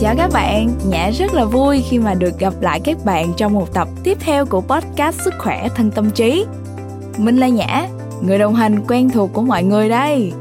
Chào 0.00 0.14
các 0.16 0.30
bạn, 0.32 0.70
Nhã 0.86 1.10
rất 1.10 1.34
là 1.34 1.44
vui 1.44 1.82
khi 1.88 1.98
mà 1.98 2.14
được 2.14 2.38
gặp 2.38 2.54
lại 2.60 2.80
các 2.80 3.04
bạn 3.04 3.32
trong 3.36 3.52
một 3.52 3.74
tập 3.74 3.88
tiếp 4.04 4.18
theo 4.20 4.46
của 4.46 4.60
podcast 4.60 5.20
Sức 5.20 5.34
khỏe 5.38 5.68
thân 5.74 5.90
tâm 5.90 6.10
trí. 6.10 6.44
Mình 7.16 7.36
là 7.36 7.48
Nhã, 7.48 7.88
người 8.22 8.38
đồng 8.38 8.54
hành 8.54 8.86
quen 8.88 9.10
thuộc 9.10 9.32
của 9.32 9.42
mọi 9.42 9.62
người 9.62 9.88
đây. 9.88 10.32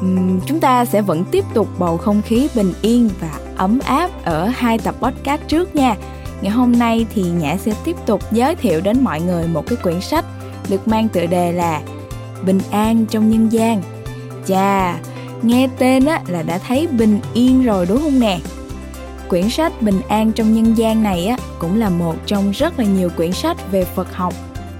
Uhm, 0.00 0.40
chúng 0.46 0.60
ta 0.60 0.84
sẽ 0.84 1.02
vẫn 1.02 1.24
tiếp 1.30 1.44
tục 1.54 1.68
bầu 1.78 1.96
không 1.96 2.22
khí 2.22 2.48
bình 2.54 2.72
yên 2.82 3.10
và 3.20 3.30
ấm 3.56 3.78
áp 3.84 4.10
ở 4.24 4.46
hai 4.46 4.78
tập 4.78 4.94
podcast 5.00 5.40
trước 5.48 5.76
nha. 5.76 5.96
Ngày 6.40 6.52
hôm 6.52 6.78
nay 6.78 7.06
thì 7.14 7.22
Nhã 7.22 7.56
sẽ 7.56 7.72
tiếp 7.84 7.96
tục 8.06 8.20
giới 8.32 8.56
thiệu 8.56 8.80
đến 8.80 9.04
mọi 9.04 9.20
người 9.20 9.46
một 9.46 9.66
cái 9.66 9.76
quyển 9.82 10.00
sách 10.00 10.24
được 10.68 10.88
mang 10.88 11.08
tựa 11.08 11.26
đề 11.26 11.52
là 11.52 11.80
Bình 12.42 12.60
an 12.70 13.06
trong 13.10 13.30
nhân 13.30 13.52
gian. 13.52 13.82
Chà, 14.46 14.98
nghe 15.42 15.68
tên 15.78 16.04
á 16.04 16.20
là 16.28 16.42
đã 16.42 16.58
thấy 16.58 16.86
bình 16.86 17.20
yên 17.34 17.64
rồi 17.64 17.86
đúng 17.86 18.00
không 18.00 18.20
nè? 18.20 18.38
Quyển 19.28 19.50
sách 19.50 19.82
Bình 19.82 20.00
an 20.08 20.32
trong 20.32 20.54
nhân 20.54 20.78
gian 20.78 21.02
này 21.02 21.26
á 21.26 21.36
cũng 21.58 21.80
là 21.80 21.90
một 21.90 22.14
trong 22.26 22.50
rất 22.50 22.78
là 22.78 22.84
nhiều 22.84 23.10
quyển 23.16 23.32
sách 23.32 23.72
về 23.72 23.84
Phật 23.84 24.14
học 24.14 24.34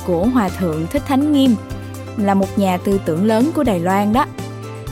của 0.06 0.24
Hòa 0.24 0.48
thượng 0.48 0.86
Thích 0.86 1.02
Thánh 1.06 1.32
Nghiêm, 1.32 1.54
là 2.16 2.34
một 2.34 2.58
nhà 2.58 2.76
tư 2.76 3.00
tưởng 3.04 3.24
lớn 3.24 3.50
của 3.54 3.62
Đài 3.62 3.80
Loan 3.80 4.12
đó. 4.12 4.26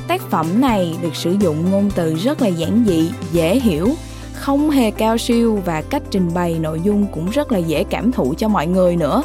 Tác 0.08 0.22
phẩm 0.22 0.60
này 0.60 0.94
được 1.02 1.16
sử 1.16 1.36
dụng 1.40 1.70
ngôn 1.70 1.90
từ 1.94 2.14
rất 2.14 2.42
là 2.42 2.48
giản 2.48 2.84
dị, 2.86 3.10
dễ 3.32 3.60
hiểu, 3.60 3.88
không 4.32 4.70
hề 4.70 4.90
cao 4.90 5.18
siêu 5.18 5.62
và 5.64 5.82
cách 5.82 6.02
trình 6.10 6.34
bày 6.34 6.58
nội 6.58 6.80
dung 6.84 7.06
cũng 7.06 7.30
rất 7.30 7.52
là 7.52 7.58
dễ 7.58 7.84
cảm 7.84 8.12
thụ 8.12 8.34
cho 8.38 8.48
mọi 8.48 8.66
người 8.66 8.96
nữa. 8.96 9.22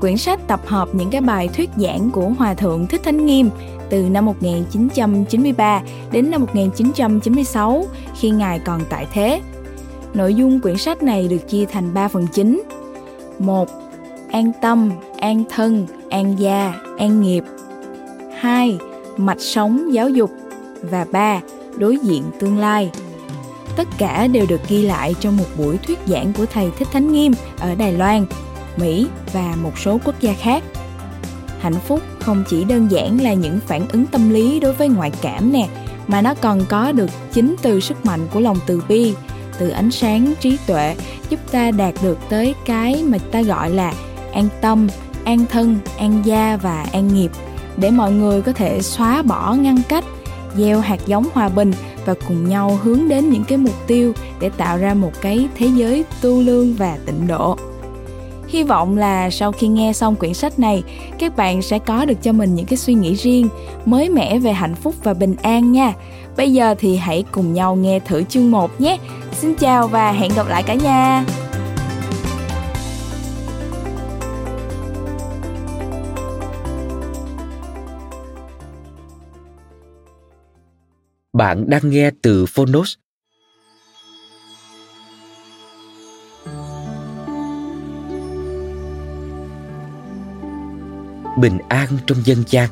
Quyển 0.00 0.16
sách 0.16 0.40
tập 0.46 0.60
hợp 0.66 0.88
những 0.92 1.10
cái 1.10 1.20
bài 1.20 1.48
thuyết 1.48 1.70
giảng 1.76 2.10
của 2.10 2.28
Hòa 2.38 2.54
thượng 2.54 2.86
Thích 2.86 3.00
Thánh 3.04 3.26
Nghiêm 3.26 3.50
từ 3.90 4.02
năm 4.02 4.26
1993 4.26 5.82
đến 6.12 6.30
năm 6.30 6.40
1996 6.40 7.86
khi 8.20 8.30
Ngài 8.30 8.58
còn 8.58 8.80
tại 8.88 9.06
thế. 9.12 9.40
Nội 10.14 10.34
dung 10.34 10.60
quyển 10.60 10.76
sách 10.76 11.02
này 11.02 11.28
được 11.28 11.48
chia 11.48 11.66
thành 11.66 11.94
3 11.94 12.08
phần 12.08 12.26
chính. 12.32 12.62
1. 13.38 13.68
An 14.30 14.52
tâm, 14.62 14.90
an 15.18 15.44
thân, 15.50 15.86
an 16.10 16.38
gia, 16.38 16.74
an 16.98 17.22
nghiệp. 17.22 17.44
2. 18.38 18.78
Mạch 19.16 19.40
sống 19.40 19.94
giáo 19.94 20.08
dục 20.08 20.30
và 20.82 21.06
3. 21.12 21.40
Đối 21.76 21.98
diện 21.98 22.22
tương 22.40 22.58
lai. 22.58 22.90
Tất 23.76 23.88
cả 23.98 24.26
đều 24.26 24.46
được 24.48 24.60
ghi 24.68 24.82
lại 24.82 25.14
trong 25.20 25.36
một 25.36 25.44
buổi 25.58 25.78
thuyết 25.78 25.98
giảng 26.06 26.32
của 26.32 26.46
thầy 26.46 26.70
Thích 26.78 26.88
Thánh 26.92 27.12
Nghiêm 27.12 27.32
ở 27.58 27.74
Đài 27.74 27.92
Loan, 27.92 28.26
Mỹ 28.76 29.06
và 29.32 29.54
một 29.62 29.78
số 29.78 29.98
quốc 30.04 30.14
gia 30.20 30.32
khác 30.32 30.62
hạnh 31.66 31.80
phúc 31.86 32.00
không 32.20 32.44
chỉ 32.48 32.64
đơn 32.64 32.90
giản 32.90 33.20
là 33.20 33.32
những 33.32 33.60
phản 33.66 33.88
ứng 33.88 34.06
tâm 34.06 34.30
lý 34.30 34.60
đối 34.60 34.72
với 34.72 34.88
ngoại 34.88 35.12
cảm 35.22 35.52
nè, 35.52 35.68
mà 36.06 36.22
nó 36.22 36.34
còn 36.34 36.60
có 36.68 36.92
được 36.92 37.10
chính 37.32 37.56
từ 37.62 37.80
sức 37.80 38.06
mạnh 38.06 38.20
của 38.32 38.40
lòng 38.40 38.56
từ 38.66 38.82
bi, 38.88 39.14
từ 39.58 39.68
ánh 39.68 39.90
sáng 39.90 40.34
trí 40.40 40.58
tuệ 40.66 40.96
giúp 41.28 41.40
ta 41.50 41.70
đạt 41.70 41.94
được 42.02 42.18
tới 42.28 42.54
cái 42.64 43.02
mà 43.02 43.18
ta 43.18 43.42
gọi 43.42 43.70
là 43.70 43.94
an 44.32 44.48
tâm, 44.60 44.88
an 45.24 45.44
thân, 45.50 45.78
an 45.98 46.22
gia 46.24 46.56
và 46.56 46.86
an 46.92 47.14
nghiệp, 47.14 47.30
để 47.76 47.90
mọi 47.90 48.12
người 48.12 48.42
có 48.42 48.52
thể 48.52 48.82
xóa 48.82 49.22
bỏ 49.22 49.54
ngăn 49.54 49.76
cách, 49.88 50.04
gieo 50.56 50.80
hạt 50.80 51.00
giống 51.06 51.26
hòa 51.32 51.48
bình 51.48 51.72
và 52.04 52.14
cùng 52.28 52.48
nhau 52.48 52.80
hướng 52.82 53.08
đến 53.08 53.30
những 53.30 53.44
cái 53.44 53.58
mục 53.58 53.86
tiêu 53.86 54.12
để 54.40 54.50
tạo 54.56 54.78
ra 54.78 54.94
một 54.94 55.12
cái 55.20 55.48
thế 55.56 55.66
giới 55.66 56.04
tu 56.22 56.42
lương 56.42 56.74
và 56.74 56.98
tịnh 57.06 57.26
độ. 57.26 57.58
Hy 58.48 58.62
vọng 58.62 58.96
là 58.96 59.30
sau 59.30 59.52
khi 59.52 59.68
nghe 59.68 59.92
xong 59.92 60.16
quyển 60.16 60.34
sách 60.34 60.58
này, 60.58 60.82
các 61.18 61.36
bạn 61.36 61.62
sẽ 61.62 61.78
có 61.78 62.04
được 62.04 62.22
cho 62.22 62.32
mình 62.32 62.54
những 62.54 62.66
cái 62.66 62.76
suy 62.76 62.94
nghĩ 62.94 63.14
riêng, 63.14 63.48
mới 63.84 64.08
mẻ 64.08 64.38
về 64.38 64.52
hạnh 64.52 64.74
phúc 64.74 64.94
và 65.02 65.14
bình 65.14 65.36
an 65.42 65.72
nha. 65.72 65.92
Bây 66.36 66.52
giờ 66.52 66.74
thì 66.78 66.96
hãy 66.96 67.24
cùng 67.32 67.54
nhau 67.54 67.76
nghe 67.76 68.00
thử 68.00 68.22
chương 68.22 68.50
1 68.50 68.80
nhé. 68.80 68.98
Xin 69.32 69.54
chào 69.54 69.88
và 69.88 70.12
hẹn 70.12 70.30
gặp 70.36 70.48
lại 70.48 70.62
cả 70.62 70.74
nhà. 70.74 71.24
Bạn 81.32 81.70
đang 81.70 81.90
nghe 81.90 82.10
từ 82.22 82.46
Phonos 82.46 82.94
bình 91.36 91.58
an 91.68 91.88
trong 92.06 92.18
dân 92.24 92.38
gian. 92.46 92.68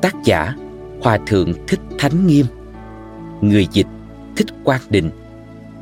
Tác 0.00 0.14
giả, 0.24 0.54
hòa 1.02 1.18
thượng 1.26 1.52
thích 1.66 1.80
thánh 1.98 2.26
nghiêm. 2.26 2.46
Người 3.40 3.66
dịch, 3.72 3.86
thích 4.36 4.46
quang 4.64 4.80
định. 4.90 5.10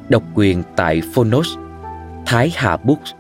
Độc 0.09 0.23
quyền 0.35 0.63
tại 0.77 1.03
phonos, 1.15 1.49
thái 2.27 2.53
hà 2.57 2.77
books. 2.77 3.11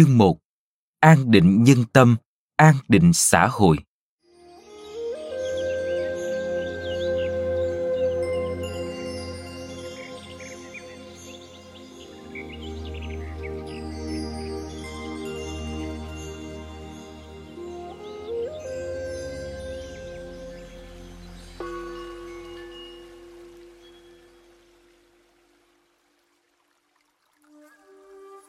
Chương 0.00 0.18
1 0.18 0.38
An 1.00 1.30
định 1.30 1.64
nhân 1.64 1.84
tâm, 1.92 2.16
an 2.56 2.74
định 2.88 3.12
xã 3.12 3.48
hội. 3.50 3.76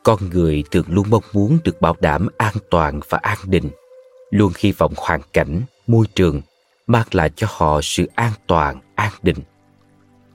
Con 0.03 0.29
người 0.29 0.63
thường 0.71 0.85
luôn 0.87 1.09
mong 1.09 1.23
muốn 1.33 1.57
được 1.63 1.81
bảo 1.81 1.95
đảm 1.99 2.27
an 2.37 2.53
toàn 2.69 2.99
và 3.09 3.19
an 3.21 3.37
định, 3.45 3.69
luôn 4.31 4.51
hy 4.59 4.71
vọng 4.71 4.93
hoàn 4.97 5.21
cảnh, 5.33 5.61
môi 5.87 6.05
trường 6.15 6.41
mang 6.87 7.07
lại 7.11 7.29
cho 7.35 7.47
họ 7.49 7.79
sự 7.83 8.09
an 8.15 8.31
toàn, 8.47 8.79
an 8.95 9.11
định. 9.21 9.37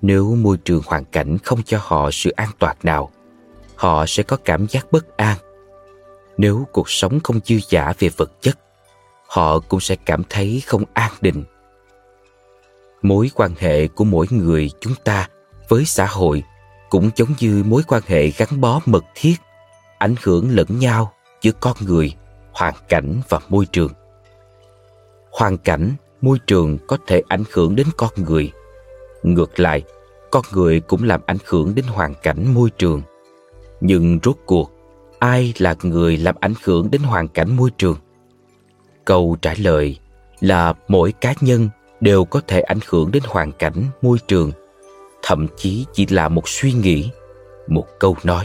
Nếu 0.02 0.34
môi 0.34 0.56
trường 0.56 0.82
hoàn 0.86 1.04
cảnh 1.04 1.38
không 1.38 1.62
cho 1.62 1.78
họ 1.82 2.10
sự 2.12 2.30
an 2.30 2.48
toàn 2.58 2.76
nào, 2.82 3.10
họ 3.74 4.06
sẽ 4.06 4.22
có 4.22 4.36
cảm 4.44 4.66
giác 4.68 4.92
bất 4.92 5.16
an. 5.16 5.36
Nếu 6.36 6.66
cuộc 6.72 6.90
sống 6.90 7.20
không 7.20 7.40
dư 7.44 7.58
giả 7.68 7.92
về 7.98 8.08
vật 8.16 8.30
chất, 8.40 8.58
họ 9.28 9.58
cũng 9.58 9.80
sẽ 9.80 9.96
cảm 9.96 10.22
thấy 10.28 10.62
không 10.66 10.84
an 10.92 11.12
định. 11.20 11.44
Mối 13.02 13.30
quan 13.34 13.54
hệ 13.58 13.88
của 13.88 14.04
mỗi 14.04 14.26
người 14.30 14.70
chúng 14.80 14.94
ta 15.04 15.28
với 15.68 15.84
xã 15.84 16.06
hội 16.06 16.42
cũng 16.90 17.10
giống 17.16 17.28
như 17.38 17.64
mối 17.66 17.82
quan 17.88 18.02
hệ 18.06 18.30
gắn 18.30 18.60
bó 18.60 18.80
mật 18.86 19.04
thiết 19.14 19.34
ảnh 19.98 20.14
hưởng 20.22 20.50
lẫn 20.50 20.78
nhau 20.78 21.12
giữa 21.42 21.52
con 21.60 21.76
người, 21.80 22.16
hoàn 22.52 22.74
cảnh 22.88 23.20
và 23.28 23.40
môi 23.48 23.66
trường. 23.66 23.92
Hoàn 25.30 25.58
cảnh, 25.58 25.94
môi 26.20 26.38
trường 26.46 26.78
có 26.86 26.98
thể 27.06 27.22
ảnh 27.28 27.44
hưởng 27.52 27.76
đến 27.76 27.86
con 27.96 28.10
người. 28.16 28.52
Ngược 29.22 29.60
lại, 29.60 29.82
con 30.30 30.44
người 30.52 30.80
cũng 30.80 31.04
làm 31.04 31.20
ảnh 31.26 31.36
hưởng 31.46 31.74
đến 31.74 31.84
hoàn 31.88 32.14
cảnh 32.22 32.54
môi 32.54 32.70
trường. 32.70 33.02
Nhưng 33.80 34.18
rốt 34.22 34.36
cuộc, 34.46 34.70
ai 35.18 35.52
là 35.58 35.74
người 35.82 36.16
làm 36.16 36.34
ảnh 36.40 36.54
hưởng 36.64 36.90
đến 36.90 37.02
hoàn 37.02 37.28
cảnh 37.28 37.56
môi 37.56 37.70
trường? 37.78 37.96
Câu 39.04 39.36
trả 39.42 39.54
lời 39.58 39.98
là 40.40 40.72
mỗi 40.88 41.12
cá 41.12 41.34
nhân 41.40 41.68
đều 42.00 42.24
có 42.24 42.40
thể 42.46 42.60
ảnh 42.60 42.78
hưởng 42.88 43.10
đến 43.12 43.22
hoàn 43.26 43.52
cảnh 43.52 43.84
môi 44.02 44.18
trường. 44.26 44.52
Thậm 45.22 45.46
chí 45.56 45.86
chỉ 45.92 46.06
là 46.06 46.28
một 46.28 46.48
suy 46.48 46.72
nghĩ, 46.72 47.10
một 47.68 47.86
câu 48.00 48.16
nói 48.24 48.44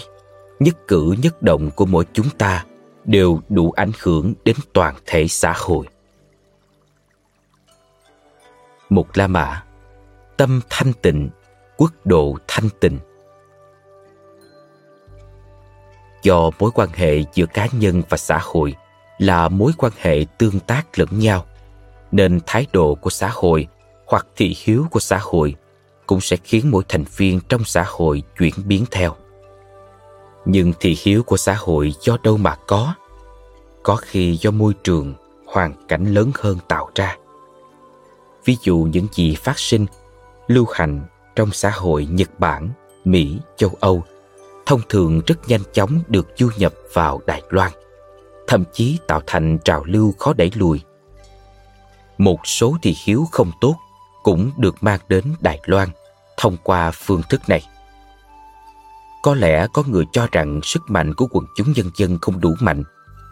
nhất 0.61 0.87
cử 0.87 1.15
nhất 1.21 1.41
động 1.41 1.71
của 1.75 1.85
mỗi 1.85 2.05
chúng 2.13 2.29
ta 2.37 2.65
đều 3.05 3.39
đủ 3.49 3.71
ảnh 3.71 3.91
hưởng 4.01 4.33
đến 4.45 4.55
toàn 4.73 4.95
thể 5.05 5.27
xã 5.27 5.53
hội. 5.57 5.85
Một 8.89 9.17
la 9.17 9.27
mã, 9.27 9.63
tâm 10.37 10.61
thanh 10.69 10.93
tịnh, 10.93 11.29
quốc 11.77 11.91
độ 12.05 12.37
thanh 12.47 12.69
tịnh. 12.79 12.99
Do 16.23 16.51
mối 16.59 16.71
quan 16.73 16.89
hệ 16.93 17.23
giữa 17.33 17.45
cá 17.45 17.67
nhân 17.71 18.01
và 18.09 18.17
xã 18.17 18.39
hội 18.41 18.75
là 19.17 19.47
mối 19.47 19.71
quan 19.77 19.93
hệ 19.97 20.25
tương 20.37 20.59
tác 20.59 20.99
lẫn 20.99 21.09
nhau, 21.11 21.45
nên 22.11 22.39
thái 22.45 22.67
độ 22.73 22.95
của 22.95 23.09
xã 23.09 23.29
hội 23.33 23.67
hoặc 24.05 24.27
thị 24.35 24.55
hiếu 24.63 24.85
của 24.91 24.99
xã 24.99 25.19
hội 25.21 25.55
cũng 26.07 26.21
sẽ 26.21 26.37
khiến 26.43 26.71
mỗi 26.71 26.83
thành 26.89 27.05
viên 27.17 27.39
trong 27.49 27.63
xã 27.63 27.85
hội 27.87 28.23
chuyển 28.37 28.53
biến 28.65 28.85
theo 28.91 29.15
nhưng 30.45 30.73
thị 30.79 30.97
hiếu 31.01 31.23
của 31.23 31.37
xã 31.37 31.53
hội 31.53 31.93
do 32.01 32.17
đâu 32.23 32.37
mà 32.37 32.55
có? 32.67 32.93
Có 33.83 33.95
khi 33.95 34.37
do 34.41 34.51
môi 34.51 34.73
trường, 34.83 35.13
hoàn 35.45 35.73
cảnh 35.87 36.13
lớn 36.13 36.31
hơn 36.35 36.57
tạo 36.67 36.89
ra. 36.95 37.17
Ví 38.45 38.57
dụ 38.63 38.77
những 38.77 39.07
gì 39.11 39.35
phát 39.35 39.59
sinh, 39.59 39.85
lưu 40.47 40.65
hành 40.73 41.01
trong 41.35 41.51
xã 41.51 41.69
hội 41.69 42.05
nhật 42.11 42.39
bản, 42.39 42.69
mỹ, 43.05 43.37
châu 43.57 43.71
âu, 43.79 44.03
thông 44.65 44.81
thường 44.89 45.21
rất 45.27 45.49
nhanh 45.49 45.61
chóng 45.73 45.99
được 46.07 46.27
du 46.37 46.49
nhập 46.57 46.73
vào 46.93 47.21
đài 47.25 47.41
loan, 47.49 47.71
thậm 48.47 48.63
chí 48.73 48.97
tạo 49.07 49.21
thành 49.27 49.57
trào 49.63 49.83
lưu 49.83 50.13
khó 50.19 50.33
đẩy 50.33 50.51
lùi. 50.55 50.81
Một 52.17 52.47
số 52.47 52.75
thị 52.81 52.95
hiếu 53.05 53.27
không 53.31 53.51
tốt 53.61 53.75
cũng 54.23 54.51
được 54.57 54.75
mang 54.81 54.99
đến 55.09 55.23
đài 55.39 55.59
loan 55.65 55.89
thông 56.37 56.57
qua 56.63 56.91
phương 56.91 57.21
thức 57.29 57.41
này 57.49 57.67
có 59.21 59.35
lẽ 59.35 59.67
có 59.73 59.83
người 59.87 60.05
cho 60.11 60.27
rằng 60.31 60.59
sức 60.63 60.89
mạnh 60.89 61.13
của 61.13 61.27
quần 61.31 61.45
chúng 61.55 61.73
nhân 61.75 61.89
dân 61.95 62.17
không 62.21 62.39
đủ 62.39 62.55
mạnh, 62.59 62.83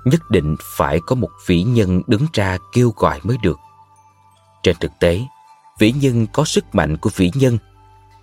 nhất 0.06 0.22
định 0.30 0.56
phải 0.62 1.00
có 1.06 1.16
một 1.16 1.30
vĩ 1.46 1.64
nhân 1.64 2.02
đứng 2.08 2.26
ra 2.34 2.58
kêu 2.74 2.94
gọi 2.96 3.20
mới 3.24 3.38
được. 3.44 3.58
Trên 4.64 4.76
thực 4.80 4.92
tế, 5.00 5.22
vĩ 5.80 5.92
nhân 5.92 6.28
có 6.34 6.46
sức 6.46 6.76
mạnh 6.76 6.98
của 6.98 7.10
vĩ 7.16 7.32
nhân, 7.36 7.58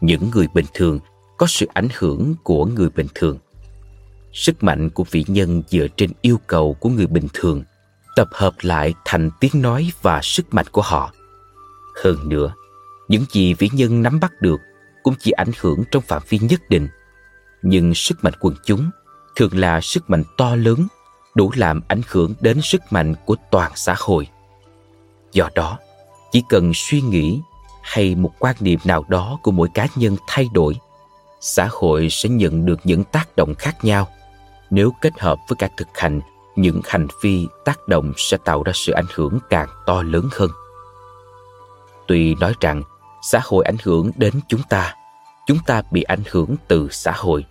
những 0.01 0.31
người 0.31 0.49
bình 0.55 0.67
thường 0.75 0.99
có 1.39 1.47
sự 1.47 1.67
ảnh 1.75 1.89
hưởng 1.99 2.35
của 2.43 2.67
người 2.67 2.89
bình 2.91 3.07
thường. 3.15 3.39
Sức 4.33 4.63
mạnh 4.63 4.91
của 4.91 5.05
vĩ 5.11 5.25
nhân 5.29 5.63
dựa 5.69 5.87
trên 5.97 6.11
yêu 6.21 6.41
cầu 6.47 6.77
của 6.81 6.89
người 6.89 7.07
bình 7.07 7.29
thường, 7.35 7.63
tập 8.17 8.29
hợp 8.33 8.55
lại 8.63 8.95
thành 9.05 9.31
tiếng 9.41 9.63
nói 9.63 9.93
và 10.03 10.21
sức 10.23 10.55
mạnh 10.55 10.67
của 10.73 10.83
họ. 10.83 11.13
Hơn 12.05 12.29
nữa, 12.29 12.55
những 13.09 13.25
gì 13.31 13.55
vĩ 13.55 13.71
nhân 13.73 14.03
nắm 14.03 14.21
bắt 14.21 14.33
được 14.41 14.61
cũng 15.03 15.15
chỉ 15.19 15.31
ảnh 15.31 15.51
hưởng 15.61 15.85
trong 15.91 16.03
phạm 16.03 16.23
vi 16.29 16.39
nhất 16.39 16.61
định 16.69 16.89
nhưng 17.63 17.95
sức 17.95 18.25
mạnh 18.25 18.35
quần 18.41 18.55
chúng 18.65 18.91
thường 19.37 19.59
là 19.59 19.81
sức 19.81 20.11
mạnh 20.11 20.25
to 20.37 20.57
lớn, 20.57 20.87
đủ 21.35 21.53
làm 21.57 21.81
ảnh 21.89 22.01
hưởng 22.09 22.35
đến 22.41 22.61
sức 22.63 22.81
mạnh 22.91 23.15
của 23.27 23.37
toàn 23.51 23.73
xã 23.75 23.95
hội. 23.99 24.29
Do 25.33 25.49
đó, 25.55 25.79
chỉ 26.33 26.43
cần 26.49 26.73
suy 26.75 27.01
nghĩ 27.01 27.41
hay 27.83 28.15
một 28.15 28.33
quan 28.39 28.57
niệm 28.61 28.79
nào 28.85 29.05
đó 29.09 29.39
của 29.43 29.51
mỗi 29.51 29.69
cá 29.75 29.87
nhân 29.97 30.17
thay 30.27 30.49
đổi, 30.53 30.75
xã 31.41 31.69
hội 31.71 32.09
sẽ 32.11 32.29
nhận 32.29 32.67
được 32.67 32.81
những 32.85 33.05
tác 33.05 33.37
động 33.37 33.55
khác 33.59 33.85
nhau. 33.85 34.09
Nếu 34.71 34.93
kết 35.01 35.19
hợp 35.19 35.39
với 35.49 35.57
cả 35.57 35.69
thực 35.77 35.89
hành, 35.95 36.21
những 36.57 36.81
hành 36.85 37.07
vi 37.23 37.47
tác 37.65 37.89
động 37.89 38.13
sẽ 38.17 38.37
tạo 38.45 38.63
ra 38.63 38.73
sự 38.75 38.93
ảnh 38.93 39.07
hưởng 39.15 39.39
càng 39.51 39.69
to 39.87 40.03
lớn 40.03 40.29
hơn. 40.33 40.51
Tuy 42.07 42.35
nói 42.35 42.55
rằng 42.61 42.83
xã 43.23 43.41
hội 43.45 43.65
ảnh 43.65 43.77
hưởng 43.83 44.11
đến 44.17 44.33
chúng 44.49 44.63
ta 44.69 44.95
chúng 45.47 45.59
ta 45.67 45.83
bị 45.91 46.03
ảnh 46.03 46.23
hưởng 46.31 46.57
từ 46.69 46.89
xã 46.91 47.13
hội. 47.13 47.45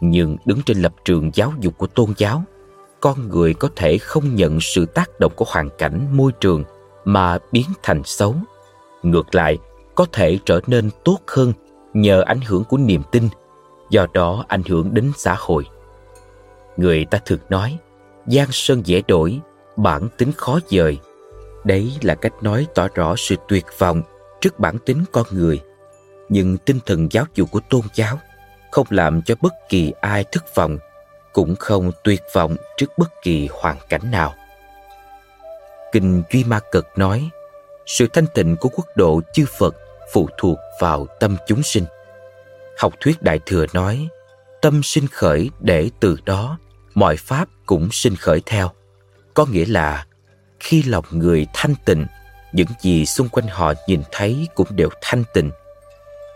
Nhưng 0.00 0.36
đứng 0.44 0.62
trên 0.66 0.82
lập 0.82 0.94
trường 1.04 1.30
giáo 1.34 1.52
dục 1.60 1.78
của 1.78 1.86
tôn 1.86 2.12
giáo, 2.16 2.42
con 3.00 3.28
người 3.28 3.54
có 3.54 3.68
thể 3.76 3.98
không 3.98 4.34
nhận 4.34 4.58
sự 4.60 4.86
tác 4.86 5.20
động 5.20 5.32
của 5.36 5.44
hoàn 5.48 5.68
cảnh, 5.78 6.16
môi 6.16 6.32
trường 6.32 6.64
mà 7.04 7.38
biến 7.52 7.66
thành 7.82 8.02
xấu. 8.04 8.34
Ngược 9.02 9.34
lại, 9.34 9.58
có 9.94 10.06
thể 10.12 10.38
trở 10.44 10.60
nên 10.66 10.90
tốt 11.04 11.18
hơn 11.26 11.52
nhờ 11.94 12.22
ảnh 12.22 12.40
hưởng 12.40 12.64
của 12.64 12.76
niềm 12.76 13.02
tin, 13.12 13.28
do 13.90 14.06
đó 14.14 14.44
ảnh 14.48 14.62
hưởng 14.68 14.94
đến 14.94 15.12
xã 15.16 15.36
hội. 15.38 15.66
Người 16.76 17.04
ta 17.04 17.18
thường 17.26 17.38
nói 17.48 17.78
gian 18.26 18.48
sơn 18.52 18.82
dễ 18.84 19.02
đổi, 19.08 19.40
bản 19.76 20.08
tính 20.18 20.32
khó 20.32 20.58
dời. 20.68 20.98
Đấy 21.64 21.92
là 22.02 22.14
cách 22.14 22.32
nói 22.42 22.66
tỏ 22.74 22.88
rõ 22.94 23.14
sự 23.16 23.36
tuyệt 23.48 23.66
vọng 23.78 24.02
trước 24.40 24.60
bản 24.60 24.78
tính 24.86 25.04
con 25.12 25.26
người 25.30 25.60
nhưng 26.28 26.58
tinh 26.58 26.78
thần 26.86 27.08
giáo 27.12 27.24
dục 27.34 27.50
của 27.50 27.60
tôn 27.70 27.82
giáo 27.94 28.18
không 28.70 28.86
làm 28.90 29.22
cho 29.22 29.34
bất 29.40 29.52
kỳ 29.68 29.92
ai 30.00 30.24
thất 30.32 30.54
vọng, 30.54 30.78
cũng 31.32 31.56
không 31.56 31.92
tuyệt 32.04 32.22
vọng 32.32 32.56
trước 32.76 32.98
bất 32.98 33.22
kỳ 33.22 33.48
hoàn 33.52 33.76
cảnh 33.88 34.10
nào. 34.10 34.34
Kinh 35.92 36.22
duy 36.32 36.44
ma 36.44 36.60
cực 36.72 36.86
nói, 36.96 37.30
sự 37.86 38.06
thanh 38.12 38.26
tịnh 38.34 38.56
của 38.56 38.68
quốc 38.68 38.86
độ 38.96 39.20
chư 39.34 39.44
phật 39.58 39.76
phụ 40.12 40.28
thuộc 40.38 40.58
vào 40.80 41.06
tâm 41.20 41.36
chúng 41.46 41.62
sinh. 41.62 41.84
Học 42.78 42.94
thuyết 43.00 43.22
đại 43.22 43.40
thừa 43.46 43.66
nói, 43.72 44.08
tâm 44.62 44.82
sinh 44.82 45.06
khởi 45.06 45.50
để 45.60 45.90
từ 46.00 46.16
đó 46.24 46.58
mọi 46.94 47.16
pháp 47.16 47.48
cũng 47.66 47.88
sinh 47.92 48.16
khởi 48.16 48.42
theo. 48.46 48.70
Có 49.34 49.46
nghĩa 49.46 49.64
là, 49.68 50.06
khi 50.60 50.82
lòng 50.82 51.04
người 51.10 51.46
thanh 51.52 51.74
tịnh, 51.84 52.06
những 52.52 52.68
gì 52.80 53.06
xung 53.06 53.28
quanh 53.28 53.46
họ 53.46 53.72
nhìn 53.86 54.02
thấy 54.12 54.48
cũng 54.54 54.68
đều 54.70 54.88
thanh 55.02 55.24
tịnh 55.34 55.50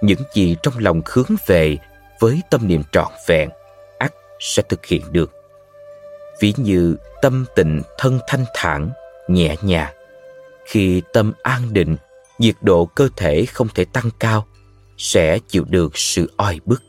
những 0.00 0.20
gì 0.32 0.56
trong 0.62 0.74
lòng 0.78 1.02
hướng 1.06 1.36
về 1.46 1.78
với 2.20 2.42
tâm 2.50 2.68
niệm 2.68 2.82
trọn 2.92 3.12
vẹn, 3.26 3.50
ắt 3.98 4.12
sẽ 4.40 4.62
thực 4.68 4.86
hiện 4.86 5.02
được. 5.12 5.32
Ví 6.40 6.54
như 6.56 6.96
tâm 7.22 7.44
tịnh 7.54 7.82
thân 7.98 8.18
thanh 8.28 8.44
thản, 8.54 8.90
nhẹ 9.28 9.56
nhàng. 9.62 9.94
Khi 10.64 11.02
tâm 11.12 11.32
an 11.42 11.72
định, 11.72 11.96
nhiệt 12.38 12.54
độ 12.60 12.86
cơ 12.86 13.08
thể 13.16 13.46
không 13.46 13.68
thể 13.74 13.84
tăng 13.84 14.10
cao, 14.18 14.46
sẽ 14.98 15.38
chịu 15.48 15.64
được 15.68 15.98
sự 15.98 16.32
oi 16.36 16.60
bức. 16.64 16.82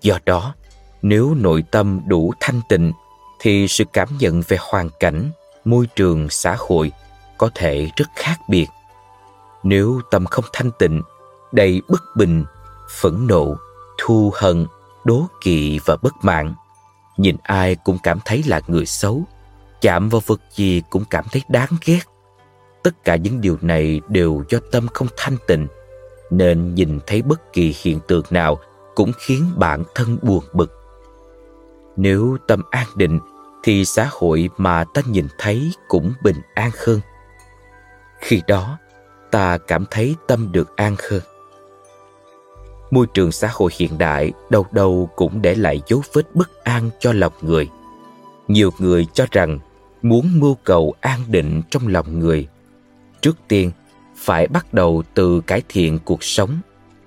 Do 0.00 0.18
đó, 0.24 0.54
nếu 1.02 1.34
nội 1.34 1.64
tâm 1.70 2.00
đủ 2.06 2.32
thanh 2.40 2.60
tịnh, 2.68 2.92
thì 3.40 3.68
sự 3.68 3.84
cảm 3.92 4.08
nhận 4.18 4.42
về 4.48 4.56
hoàn 4.60 4.90
cảnh, 5.00 5.30
môi 5.64 5.86
trường, 5.96 6.30
xã 6.30 6.56
hội 6.58 6.92
có 7.38 7.50
thể 7.54 7.88
rất 7.96 8.08
khác 8.16 8.38
biệt. 8.48 8.66
Nếu 9.62 10.00
tâm 10.10 10.26
không 10.26 10.44
thanh 10.52 10.70
tịnh 10.78 11.02
đầy 11.52 11.82
bất 11.88 12.02
bình, 12.16 12.44
phẫn 12.90 13.26
nộ, 13.26 13.56
thù 13.98 14.32
hận, 14.34 14.66
đố 15.04 15.26
kỵ 15.40 15.80
và 15.84 15.96
bất 16.02 16.14
mãn. 16.22 16.54
Nhìn 17.16 17.36
ai 17.42 17.74
cũng 17.74 17.98
cảm 18.02 18.18
thấy 18.24 18.42
là 18.46 18.60
người 18.66 18.86
xấu, 18.86 19.22
chạm 19.80 20.08
vào 20.08 20.22
vật 20.26 20.40
gì 20.54 20.82
cũng 20.90 21.04
cảm 21.10 21.24
thấy 21.32 21.42
đáng 21.48 21.70
ghét. 21.84 22.00
Tất 22.82 23.04
cả 23.04 23.16
những 23.16 23.40
điều 23.40 23.58
này 23.60 24.00
đều 24.08 24.44
do 24.48 24.58
tâm 24.72 24.88
không 24.94 25.08
thanh 25.16 25.36
tịnh, 25.46 25.66
nên 26.30 26.74
nhìn 26.74 27.00
thấy 27.06 27.22
bất 27.22 27.52
kỳ 27.52 27.74
hiện 27.82 28.00
tượng 28.08 28.24
nào 28.30 28.58
cũng 28.94 29.12
khiến 29.18 29.44
bản 29.56 29.84
thân 29.94 30.18
buồn 30.22 30.44
bực. 30.52 30.72
Nếu 31.96 32.36
tâm 32.46 32.62
an 32.70 32.86
định 32.94 33.20
thì 33.62 33.84
xã 33.84 34.08
hội 34.12 34.50
mà 34.56 34.84
ta 34.94 35.02
nhìn 35.06 35.28
thấy 35.38 35.72
cũng 35.88 36.12
bình 36.22 36.40
an 36.54 36.70
hơn. 36.86 37.00
Khi 38.20 38.42
đó, 38.46 38.78
ta 39.30 39.58
cảm 39.58 39.84
thấy 39.90 40.16
tâm 40.26 40.52
được 40.52 40.76
an 40.76 40.96
hơn 41.10 41.20
môi 42.90 43.06
trường 43.14 43.32
xã 43.32 43.48
hội 43.52 43.70
hiện 43.78 43.98
đại 43.98 44.32
đâu 44.50 44.66
đâu 44.72 45.10
cũng 45.16 45.42
để 45.42 45.54
lại 45.54 45.80
dấu 45.88 46.02
vết 46.12 46.34
bất 46.34 46.64
an 46.64 46.90
cho 47.00 47.12
lòng 47.12 47.32
người. 47.42 47.68
Nhiều 48.48 48.70
người 48.78 49.06
cho 49.14 49.26
rằng 49.30 49.58
muốn 50.02 50.40
mưu 50.40 50.56
cầu 50.64 50.94
an 51.00 51.20
định 51.28 51.62
trong 51.70 51.86
lòng 51.86 52.18
người, 52.18 52.46
trước 53.20 53.36
tiên 53.48 53.70
phải 54.16 54.46
bắt 54.46 54.74
đầu 54.74 55.02
từ 55.14 55.40
cải 55.40 55.62
thiện 55.68 55.98
cuộc 56.04 56.24
sống. 56.24 56.50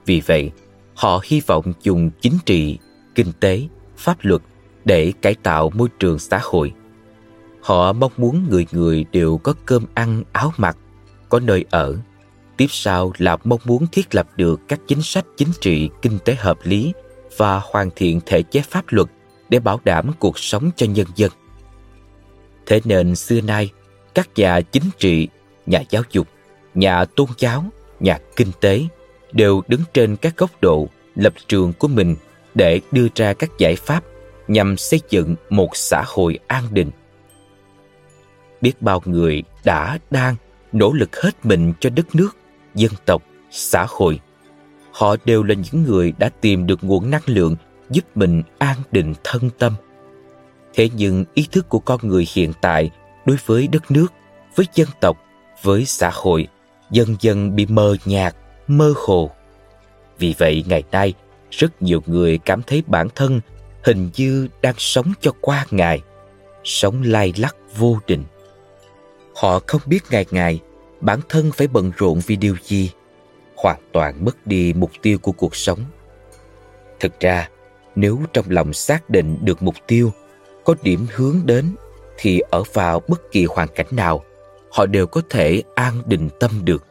Vì 0.05 0.21
vậy, 0.25 0.51
họ 0.93 1.21
hy 1.23 1.41
vọng 1.47 1.73
dùng 1.83 2.11
chính 2.21 2.38
trị, 2.45 2.77
kinh 3.15 3.31
tế, 3.39 3.67
pháp 3.97 4.17
luật 4.21 4.41
để 4.85 5.13
cải 5.21 5.35
tạo 5.35 5.69
môi 5.69 5.89
trường 6.00 6.19
xã 6.19 6.39
hội. 6.43 6.73
Họ 7.61 7.93
mong 7.93 8.11
muốn 8.17 8.45
người 8.50 8.65
người 8.71 9.05
đều 9.11 9.38
có 9.38 9.53
cơm 9.65 9.85
ăn 9.93 10.23
áo 10.31 10.53
mặc, 10.57 10.77
có 11.29 11.39
nơi 11.39 11.65
ở 11.69 11.97
tiếp 12.62 12.68
sau 12.70 13.13
là 13.18 13.38
mong 13.44 13.60
muốn 13.65 13.88
thiết 13.91 14.15
lập 14.15 14.27
được 14.36 14.60
các 14.68 14.80
chính 14.88 15.01
sách 15.01 15.25
chính 15.38 15.51
trị, 15.62 15.89
kinh 16.01 16.20
tế 16.25 16.36
hợp 16.36 16.58
lý 16.63 16.94
và 17.38 17.62
hoàn 17.63 17.89
thiện 17.96 18.20
thể 18.25 18.44
chế 18.44 18.62
pháp 18.62 18.86
luật 18.88 19.08
để 19.50 19.60
bảo 19.60 19.80
đảm 19.84 20.12
cuộc 20.20 20.39
sống 20.39 20.72
cho 20.75 20.86
nhân 20.86 21.08
dân. 21.15 21.32
Thế 22.65 22.82
nên 22.86 23.15
xưa 23.15 23.41
nay, 23.41 23.70
các 24.15 24.30
nhà 24.36 24.62
chính 24.62 24.84
trị, 24.98 25.27
nhà 25.65 25.84
giáo 25.89 26.03
dục, 26.12 26.27
nhà 26.74 27.06
tôn 27.06 27.27
giáo, 27.38 27.65
nhà 28.00 28.18
kinh 28.36 28.51
tế 28.62 28.82
đều 29.32 29.62
đứng 29.68 29.82
trên 29.94 30.15
các 30.15 30.38
góc 30.38 30.51
độ, 30.62 30.88
lập 31.15 31.34
trường 31.48 31.74
của 31.74 31.88
mình 31.88 32.15
để 32.56 32.82
đưa 32.91 33.08
ra 33.15 33.34
các 33.34 33.50
giải 33.58 33.75
pháp 33.75 34.03
nhằm 34.48 34.77
xây 34.77 35.01
dựng 35.10 35.36
một 35.50 35.70
xã 35.74 36.03
hội 36.08 36.39
an 36.48 36.63
định. 36.72 36.91
Biết 38.62 38.82
bao 38.82 39.01
người 39.06 39.44
đã, 39.63 40.00
đang 40.10 40.36
nỗ 40.72 40.94
lực 40.94 41.22
hết 41.22 41.46
mình 41.46 41.74
cho 41.80 41.89
đất 41.89 42.15
nước 42.15 42.38
dân 42.75 42.91
tộc, 43.05 43.23
xã 43.51 43.85
hội. 43.89 44.19
Họ 44.91 45.15
đều 45.25 45.43
là 45.43 45.55
những 45.55 45.83
người 45.83 46.13
đã 46.17 46.29
tìm 46.41 46.67
được 46.67 46.83
nguồn 46.83 47.09
năng 47.09 47.21
lượng 47.25 47.55
giúp 47.89 48.05
mình 48.15 48.43
an 48.57 48.77
định 48.91 49.13
thân 49.23 49.49
tâm. 49.59 49.73
Thế 50.73 50.89
nhưng 50.95 51.25
ý 51.33 51.47
thức 51.51 51.69
của 51.69 51.79
con 51.79 51.99
người 52.03 52.27
hiện 52.33 52.53
tại 52.61 52.91
đối 53.25 53.37
với 53.45 53.67
đất 53.67 53.91
nước, 53.91 54.07
với 54.55 54.65
dân 54.73 54.87
tộc, 54.99 55.17
với 55.61 55.85
xã 55.85 56.09
hội 56.13 56.47
dần 56.91 57.15
dần 57.19 57.55
bị 57.55 57.65
mờ 57.65 57.95
nhạt, 58.05 58.35
mơ 58.67 58.93
hồ. 58.95 59.31
Vì 60.17 60.35
vậy, 60.37 60.63
ngày 60.67 60.83
nay, 60.91 61.13
rất 61.51 61.81
nhiều 61.81 62.03
người 62.05 62.37
cảm 62.37 62.61
thấy 62.61 62.83
bản 62.87 63.07
thân 63.15 63.41
hình 63.83 64.09
như 64.15 64.47
đang 64.61 64.75
sống 64.77 65.13
cho 65.21 65.31
qua 65.41 65.65
ngày, 65.71 66.01
sống 66.63 67.03
lay 67.03 67.33
lắc 67.37 67.55
vô 67.77 67.97
định. 68.07 68.23
Họ 69.35 69.59
không 69.67 69.81
biết 69.85 70.03
ngày 70.11 70.25
ngày 70.31 70.59
bản 71.01 71.20
thân 71.29 71.51
phải 71.51 71.67
bận 71.67 71.91
rộn 71.98 72.20
vì 72.27 72.36
điều 72.36 72.55
gì? 72.63 72.91
Hoàn 73.55 73.79
toàn 73.91 74.25
mất 74.25 74.48
đi 74.48 74.74
mục 74.74 74.91
tiêu 75.01 75.17
của 75.17 75.31
cuộc 75.31 75.55
sống. 75.55 75.79
Thực 77.00 77.20
ra, 77.20 77.50
nếu 77.96 78.20
trong 78.34 78.46
lòng 78.50 78.74
xác 78.74 79.10
định 79.10 79.38
được 79.41 79.63
mục 79.63 79.75
tiêu, 79.88 80.12
có 80.63 80.75
điểm 80.84 81.05
hướng 81.15 81.39
đến, 81.46 81.75
thì 82.17 82.39
ở 82.39 82.63
vào 82.74 83.01
bất 83.08 83.22
kỳ 83.31 83.46
hoàn 83.46 83.67
cảnh 83.75 83.88
nào, 83.91 84.24
họ 84.72 84.86
đều 84.86 85.08
có 85.08 85.22
thể 85.29 85.63
an 85.75 86.01
định 86.05 86.29
tâm 86.39 86.51
được. 86.63 86.86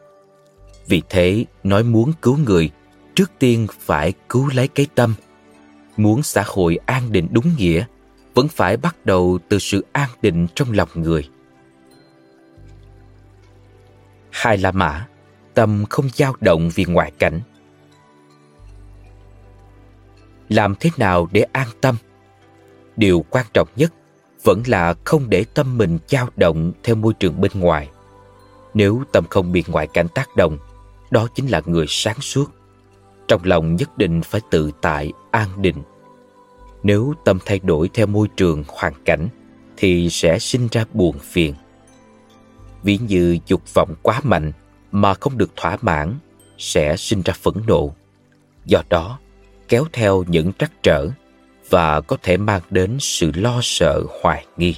Vì 0.87 1.01
thế, 1.09 1.45
nói 1.63 1.83
muốn 1.83 2.13
cứu 2.21 2.37
người, 2.37 2.69
trước 3.15 3.31
tiên 3.39 3.67
phải 3.79 4.13
cứu 4.29 4.49
lấy 4.53 4.67
cái 4.67 4.87
tâm. 4.95 5.13
Muốn 5.97 6.23
xã 6.23 6.43
hội 6.47 6.79
an 6.85 7.11
định 7.11 7.27
đúng 7.31 7.45
nghĩa, 7.57 7.85
vẫn 8.33 8.47
phải 8.47 8.77
bắt 8.77 9.05
đầu 9.05 9.39
từ 9.49 9.59
sự 9.59 9.85
an 9.91 10.09
định 10.21 10.47
trong 10.55 10.71
lòng 10.71 10.89
người 10.95 11.29
hai 14.41 14.57
la 14.57 14.71
mã, 14.71 15.07
tâm 15.53 15.85
không 15.89 16.09
dao 16.13 16.35
động 16.41 16.69
vì 16.75 16.85
ngoại 16.85 17.11
cảnh. 17.19 17.39
Làm 20.49 20.75
thế 20.79 20.89
nào 20.97 21.27
để 21.31 21.41
an 21.41 21.67
tâm? 21.81 21.95
Điều 22.95 23.25
quan 23.29 23.45
trọng 23.53 23.67
nhất 23.75 23.93
vẫn 24.43 24.63
là 24.65 24.93
không 25.03 25.29
để 25.29 25.45
tâm 25.53 25.77
mình 25.77 25.99
dao 26.07 26.29
động 26.35 26.71
theo 26.83 26.95
môi 26.95 27.13
trường 27.13 27.41
bên 27.41 27.51
ngoài. 27.55 27.89
Nếu 28.73 29.03
tâm 29.11 29.25
không 29.29 29.51
bị 29.51 29.63
ngoại 29.67 29.87
cảnh 29.87 30.07
tác 30.07 30.35
động, 30.35 30.57
đó 31.11 31.27
chính 31.35 31.47
là 31.47 31.61
người 31.65 31.85
sáng 31.89 32.21
suốt. 32.21 32.51
Trong 33.27 33.41
lòng 33.43 33.75
nhất 33.75 33.97
định 33.97 34.21
phải 34.21 34.41
tự 34.51 34.71
tại, 34.81 35.13
an 35.31 35.61
định. 35.61 35.83
Nếu 36.83 37.13
tâm 37.25 37.39
thay 37.45 37.59
đổi 37.63 37.89
theo 37.93 38.07
môi 38.07 38.27
trường 38.37 38.63
hoàn 38.67 38.93
cảnh, 39.05 39.27
thì 39.77 40.09
sẽ 40.09 40.39
sinh 40.39 40.67
ra 40.71 40.85
buồn 40.93 41.19
phiền 41.19 41.53
ví 42.83 42.99
như 43.07 43.37
dục 43.47 43.73
vọng 43.73 43.95
quá 44.01 44.19
mạnh 44.23 44.51
mà 44.91 45.13
không 45.13 45.37
được 45.37 45.55
thỏa 45.55 45.77
mãn 45.81 46.15
sẽ 46.57 46.97
sinh 46.97 47.21
ra 47.21 47.33
phẫn 47.33 47.53
nộ. 47.67 47.93
Do 48.65 48.83
đó, 48.89 49.19
kéo 49.67 49.85
theo 49.93 50.23
những 50.27 50.53
trắc 50.53 50.71
trở 50.83 51.07
và 51.69 52.01
có 52.01 52.17
thể 52.23 52.37
mang 52.37 52.61
đến 52.69 52.97
sự 52.99 53.31
lo 53.35 53.59
sợ, 53.63 54.03
hoài 54.21 54.45
nghi. 54.57 54.75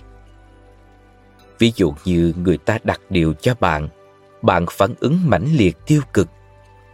Ví 1.60 1.72
dụ 1.76 1.94
như 2.06 2.34
người 2.38 2.58
ta 2.58 2.78
đặt 2.84 3.02
điều 3.10 3.34
cho 3.34 3.56
bạn 3.60 3.90
bạn 4.44 4.66
phản 4.72 4.94
ứng 5.00 5.20
mãnh 5.26 5.46
liệt 5.56 5.78
tiêu 5.86 6.02
cực. 6.14 6.28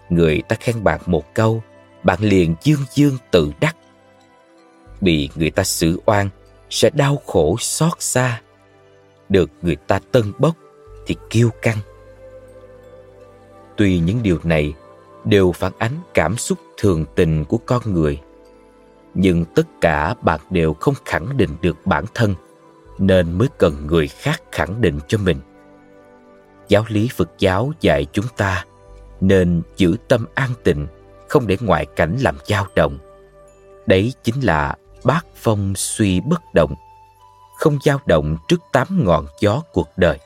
Người 0.09 0.41
ta 0.41 0.55
khen 0.59 0.83
bạn 0.83 1.01
một 1.05 1.33
câu, 1.33 1.63
bạn 2.03 2.19
liền 2.21 2.55
dương 2.63 2.85
dương 2.93 3.17
tự 3.31 3.51
đắc. 3.59 3.75
Bị 5.01 5.29
người 5.35 5.51
ta 5.51 5.63
xử 5.63 6.01
oan 6.05 6.29
sẽ 6.69 6.89
đau 6.93 7.21
khổ 7.25 7.55
xót 7.59 7.93
xa, 7.99 8.41
được 9.29 9.49
người 9.61 9.75
ta 9.75 9.99
tân 10.11 10.33
bốc 10.39 10.55
thì 11.09 11.15
kiêu 11.29 11.49
căng. 11.61 11.77
Tuy 13.77 13.99
những 13.99 14.23
điều 14.23 14.39
này 14.43 14.73
đều 15.25 15.51
phản 15.51 15.71
ánh 15.77 15.93
cảm 16.13 16.37
xúc 16.37 16.59
thường 16.77 17.05
tình 17.15 17.45
của 17.45 17.57
con 17.57 17.81
người, 17.85 18.21
nhưng 19.13 19.45
tất 19.45 19.67
cả 19.81 20.15
bạn 20.21 20.39
đều 20.49 20.73
không 20.73 20.93
khẳng 21.05 21.37
định 21.37 21.49
được 21.61 21.77
bản 21.85 22.05
thân 22.13 22.35
nên 22.97 23.37
mới 23.37 23.47
cần 23.57 23.87
người 23.87 24.07
khác 24.07 24.41
khẳng 24.51 24.81
định 24.81 24.99
cho 25.07 25.17
mình. 25.17 25.37
Giáo 26.67 26.85
lý 26.87 27.09
phật 27.15 27.29
giáo 27.39 27.71
dạy 27.81 28.05
chúng 28.11 28.27
ta 28.37 28.65
nên 29.21 29.61
giữ 29.77 29.97
tâm 30.07 30.25
an 30.35 30.49
tịnh, 30.63 30.87
không 31.29 31.47
để 31.47 31.57
ngoại 31.61 31.85
cảnh 31.85 32.17
làm 32.21 32.37
dao 32.47 32.67
động. 32.75 32.97
Đấy 33.85 34.13
chính 34.23 34.41
là 34.41 34.75
bát 35.03 35.25
phong 35.35 35.73
suy 35.75 36.19
bất 36.19 36.41
động, 36.53 36.75
không 37.57 37.77
dao 37.83 37.99
động 38.05 38.37
trước 38.47 38.61
tám 38.71 38.87
ngọn 39.05 39.25
gió 39.39 39.61
cuộc 39.73 39.89
đời 39.97 40.19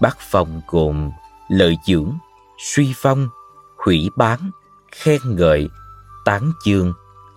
bát 0.00 0.16
phong 0.20 0.60
gồm 0.66 1.10
lợi 1.48 1.76
dưỡng, 1.86 2.18
suy 2.58 2.92
phong, 2.96 3.28
hủy 3.76 4.10
bán, 4.16 4.50
khen 4.92 5.20
ngợi, 5.24 5.68
tán 6.24 6.52
dương, 6.64 6.92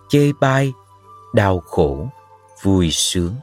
chê 0.08 0.32
bai, 0.40 0.72
đau 1.34 1.60
khổ, 1.60 2.08
vui 2.62 2.90
sướng. 2.90 3.34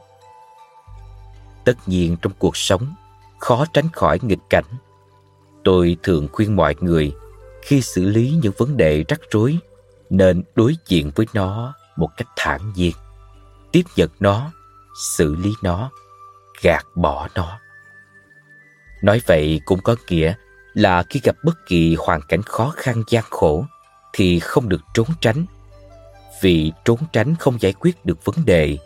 Tất 1.64 1.74
nhiên 1.86 2.16
trong 2.22 2.32
cuộc 2.38 2.56
sống, 2.56 2.94
khó 3.38 3.64
tránh 3.72 3.88
khỏi 3.92 4.18
nghịch 4.22 4.50
cảnh. 4.50 4.64
Tôi 5.64 5.96
thường 6.02 6.28
khuyên 6.32 6.56
mọi 6.56 6.74
người, 6.80 7.12
khi 7.62 7.82
xử 7.82 8.04
lý 8.04 8.38
những 8.42 8.52
vấn 8.58 8.76
đề 8.76 9.04
rắc 9.08 9.20
rối, 9.30 9.58
nên 10.10 10.42
đối 10.54 10.76
diện 10.86 11.10
với 11.14 11.26
nó 11.34 11.74
một 11.96 12.08
cách 12.16 12.28
thản 12.36 12.72
nhiên. 12.74 12.92
Tiếp 13.72 13.82
nhận 13.96 14.10
nó, 14.20 14.50
xử 15.18 15.34
lý 15.34 15.52
nó, 15.62 15.90
gạt 16.62 16.86
bỏ 16.94 17.28
nó 17.34 17.58
nói 19.02 19.20
vậy 19.26 19.60
cũng 19.64 19.80
có 19.80 19.96
nghĩa 20.08 20.34
là 20.74 21.02
khi 21.02 21.20
gặp 21.24 21.36
bất 21.44 21.66
kỳ 21.66 21.94
hoàn 21.98 22.20
cảnh 22.28 22.42
khó 22.42 22.72
khăn 22.76 23.02
gian 23.08 23.24
khổ 23.30 23.64
thì 24.12 24.38
không 24.38 24.68
được 24.68 24.80
trốn 24.94 25.06
tránh. 25.20 25.44
Vì 26.40 26.72
trốn 26.84 26.98
tránh 27.12 27.34
không 27.38 27.60
giải 27.60 27.72
quyết 27.72 28.04
được 28.04 28.24
vấn 28.24 28.36
đề, 28.44 28.78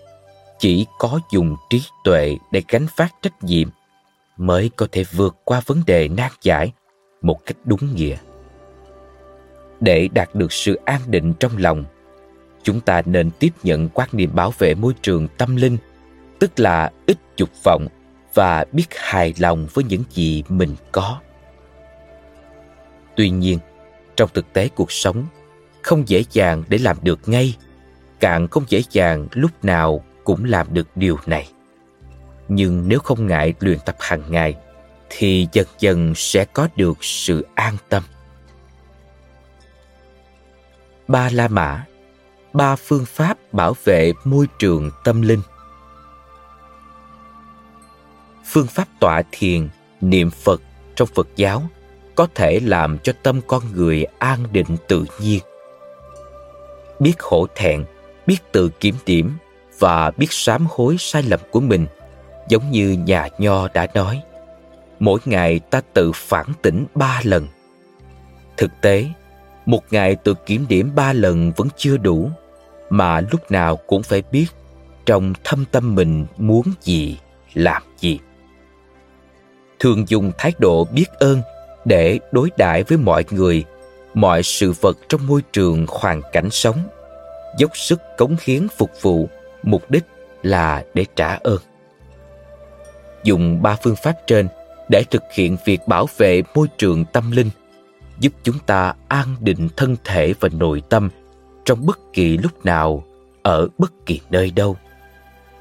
chỉ 0.59 0.87
có 0.99 1.21
dùng 1.33 1.57
trí 1.71 1.83
tuệ 2.05 2.37
để 2.53 2.63
gánh 2.69 2.87
phát 2.97 3.15
trách 3.23 3.45
nhiệm 3.45 3.69
mới 4.37 4.71
có 4.77 4.87
thể 4.93 5.05
vượt 5.13 5.37
qua 5.45 5.61
vấn 5.67 5.83
đề 5.87 6.09
nan 6.09 6.31
giải 6.43 6.73
một 7.23 7.47
cách 7.47 7.57
đúng 7.65 7.95
nghĩa. 7.95 8.17
Để 9.81 10.09
đạt 10.09 10.35
được 10.35 10.53
sự 10.53 10.79
an 10.85 11.01
định 11.07 11.33
trong 11.41 11.53
lòng, 11.59 11.85
chúng 12.63 12.81
ta 12.81 13.03
nên 13.07 13.31
tiếp 13.31 13.51
nhận 13.63 13.89
quan 13.89 14.09
niệm 14.13 14.35
bảo 14.35 14.53
vệ 14.59 14.75
môi 14.75 14.95
trường 15.03 15.29
tâm 15.39 15.57
linh, 15.57 15.77
tức 16.39 16.61
là 16.61 16.93
ít 17.07 17.19
dục 17.37 17.51
vọng 17.65 17.87
và 18.35 18.65
biết 18.73 18.87
hài 18.97 19.35
lòng 19.39 19.67
với 19.75 19.85
những 19.85 20.03
gì 20.11 20.45
mình 20.49 20.77
có. 20.93 21.21
Tuy 23.17 23.31
nhiên, 23.31 23.59
trong 24.17 24.31
thực 24.35 24.53
tế 24.53 24.69
cuộc 24.69 24.93
sống, 24.93 25.27
không 25.83 26.09
dễ 26.09 26.25
dàng 26.33 26.63
để 26.69 26.79
làm 26.79 26.97
được 27.03 27.29
ngay, 27.29 27.57
càng 28.21 28.49
không 28.49 28.65
dễ 28.69 28.83
dàng 28.91 29.29
lúc 29.33 29.51
nào 29.63 30.05
cũng 30.25 30.45
làm 30.45 30.75
được 30.75 30.89
điều 30.95 31.19
này. 31.27 31.49
Nhưng 32.49 32.89
nếu 32.89 32.99
không 32.99 33.27
ngại 33.27 33.55
luyện 33.61 33.79
tập 33.85 33.97
hàng 33.99 34.23
ngày, 34.29 34.55
thì 35.11 35.49
dần 35.53 35.67
dần 35.79 36.15
sẽ 36.17 36.45
có 36.45 36.69
được 36.77 37.05
sự 37.05 37.47
an 37.55 37.77
tâm. 37.89 38.03
Ba 41.09 41.29
la 41.33 41.49
mã, 41.49 41.85
ba 42.53 42.77
phương 42.77 43.05
pháp 43.05 43.53
bảo 43.53 43.75
vệ 43.85 44.13
môi 44.25 44.47
trường 44.59 44.91
tâm 45.05 45.23
linh 45.23 45.41
phương 48.45 48.67
pháp 48.67 48.89
tọa 49.01 49.23
thiền, 49.33 49.69
niệm 50.01 50.31
phật 50.31 50.63
trong 50.97 51.09
phật 51.15 51.29
giáo 51.37 51.63
có 52.15 52.27
thể 52.35 52.61
làm 52.61 52.99
cho 52.99 53.13
tâm 53.23 53.41
con 53.47 53.63
người 53.75 54.05
an 54.19 54.47
định 54.53 54.77
tự 54.89 55.05
nhiên. 55.21 55.41
Biết 56.99 57.21
hổ 57.21 57.47
thẹn, 57.55 57.85
biết 58.27 58.37
tự 58.53 58.69
kiểm 58.69 58.95
điểm 59.07 59.33
và 59.79 60.11
biết 60.11 60.33
sám 60.33 60.67
hối 60.71 60.97
sai 60.99 61.23
lầm 61.23 61.41
của 61.51 61.61
mình, 61.61 61.87
giống 62.49 62.71
như 62.71 62.91
nhà 62.91 63.29
nho 63.39 63.69
đã 63.69 63.87
nói, 63.95 64.23
mỗi 64.99 65.21
ngày 65.25 65.59
ta 65.59 65.81
tự 65.95 66.13
phản 66.15 66.47
tỉnh 66.63 66.87
ba 66.95 67.21
lần. 67.25 67.47
Thực 68.57 68.71
tế, 68.81 69.07
một 69.67 69.83
ngày 69.91 70.17
tự 70.17 70.35
kiểm 70.47 70.67
điểm 70.69 70.91
ba 70.95 71.13
lần 71.13 71.53
vẫn 71.57 71.69
chưa 71.77 71.97
đủ, 71.97 72.31
mà 72.91 73.21
lúc 73.21 73.51
nào 73.51 73.77
cũng 73.77 74.03
phải 74.03 74.23
biết 74.33 74.47
trong 75.07 75.33
thâm 75.45 75.65
tâm 75.73 75.95
mình 75.95 76.27
muốn 76.39 76.65
gì, 76.81 77.19
làm 77.55 77.83
gì 77.99 78.19
thường 79.85 80.09
dùng 80.09 80.33
thái 80.39 80.53
độ 80.59 80.85
biết 80.85 81.07
ơn 81.19 81.43
để 81.85 82.19
đối 82.33 82.51
đãi 82.57 82.83
với 82.83 82.99
mọi 82.99 83.25
người, 83.31 83.65
mọi 84.15 84.43
sự 84.43 84.73
vật 84.81 84.97
trong 85.09 85.27
môi 85.27 85.43
trường 85.53 85.87
hoàn 85.89 86.23
cảnh 86.33 86.51
sống. 86.51 86.79
Dốc 87.59 87.77
sức 87.77 88.01
cống 88.19 88.37
hiến 88.43 88.67
phục 88.77 88.91
vụ, 89.03 89.29
mục 89.63 89.91
đích 89.91 90.05
là 90.43 90.85
để 90.95 91.05
trả 91.17 91.35
ơn. 91.35 91.59
Dùng 93.25 93.63
ba 93.63 93.77
phương 93.83 93.97
pháp 93.97 94.15
trên 94.27 94.49
để 94.89 95.05
thực 95.11 95.23
hiện 95.33 95.57
việc 95.65 95.81
bảo 95.87 96.07
vệ 96.17 96.43
môi 96.55 96.69
trường 96.79 97.05
tâm 97.05 97.31
linh, 97.31 97.51
giúp 98.21 98.33
chúng 98.43 98.59
ta 98.67 98.95
an 99.09 99.37
định 99.41 99.69
thân 99.77 99.97
thể 100.05 100.35
và 100.41 100.49
nội 100.53 100.83
tâm 100.89 101.11
trong 101.65 101.87
bất 101.87 101.99
kỳ 102.13 102.37
lúc 102.37 102.65
nào, 102.65 103.05
ở 103.43 103.69
bất 103.79 103.93
kỳ 104.07 104.21
nơi 104.31 104.51
đâu. 104.51 104.77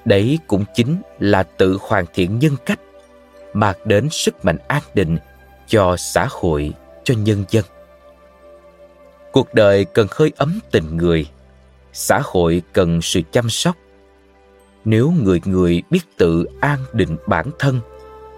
Đấy 0.05 0.39
cũng 0.47 0.65
chính 0.75 1.01
là 1.19 1.43
tự 1.43 1.77
hoàn 1.81 2.05
thiện 2.13 2.39
nhân 2.39 2.55
cách 2.65 2.79
mang 3.53 3.75
đến 3.85 4.07
sức 4.11 4.45
mạnh 4.45 4.57
an 4.67 4.81
định 4.93 5.17
cho 5.67 5.95
xã 5.97 6.27
hội, 6.29 6.73
cho 7.03 7.13
nhân 7.17 7.43
dân. 7.49 7.65
Cuộc 9.31 9.53
đời 9.53 9.85
cần 9.85 10.07
hơi 10.11 10.31
ấm 10.37 10.59
tình 10.71 10.97
người, 10.97 11.25
xã 11.93 12.19
hội 12.23 12.61
cần 12.73 13.01
sự 13.01 13.21
chăm 13.31 13.49
sóc. 13.49 13.75
Nếu 14.85 15.13
người 15.23 15.41
người 15.45 15.83
biết 15.89 16.17
tự 16.17 16.45
an 16.61 16.79
định 16.93 17.17
bản 17.27 17.49
thân, 17.59 17.79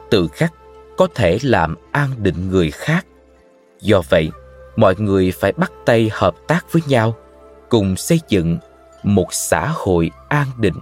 tự 0.10 0.28
khắc 0.34 0.54
có 0.98 1.08
thể 1.16 1.40
làm 1.42 1.76
an 1.92 2.10
định 2.18 2.50
người 2.50 2.72
khác. 2.72 3.06
Do 3.82 4.02
vậy, 4.10 4.32
mọi 4.76 4.96
người 4.98 5.32
phải 5.32 5.52
bắt 5.52 5.72
tay 5.86 6.10
hợp 6.14 6.36
tác 6.48 6.66
với 6.72 6.82
nhau, 6.88 7.16
cùng 7.70 7.96
xây 7.96 8.20
dựng 8.30 8.58
một 9.04 9.28
xã 9.34 9.72
hội 9.74 10.12
an 10.30 10.48
định. 10.58 10.76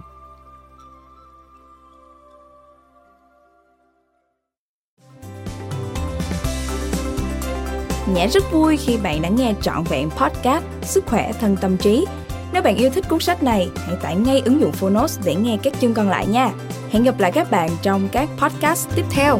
Nhã 8.06 8.26
rất 8.26 8.52
vui 8.52 8.76
khi 8.76 8.96
bạn 8.96 9.22
đã 9.22 9.28
nghe 9.28 9.54
trọn 9.62 9.84
vẹn 9.84 10.10
podcast 10.10 10.64
Sức 10.82 11.04
khỏe 11.06 11.32
thân 11.40 11.56
tâm 11.56 11.76
trí. 11.76 12.06
Nếu 12.52 12.62
bạn 12.62 12.76
yêu 12.76 12.90
thích 12.90 13.04
cuốn 13.08 13.20
sách 13.20 13.42
này, 13.42 13.68
hãy 13.86 13.96
tải 14.02 14.16
ngay 14.16 14.42
ứng 14.44 14.60
dụng 14.60 14.72
Phonos 14.72 15.18
để 15.24 15.34
nghe 15.34 15.56
các 15.62 15.72
chương 15.80 15.94
còn 15.94 16.08
lại 16.08 16.26
nha. 16.26 16.50
Hẹn 16.90 17.02
gặp 17.02 17.20
lại 17.20 17.32
các 17.32 17.50
bạn 17.50 17.70
trong 17.82 18.08
các 18.12 18.28
podcast 18.38 18.88
tiếp 18.96 19.04
theo. 19.10 19.38